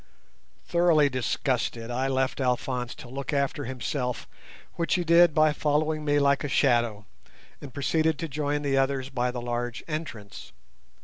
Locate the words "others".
8.79-9.09